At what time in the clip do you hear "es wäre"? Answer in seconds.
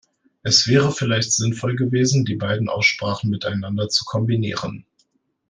0.41-0.91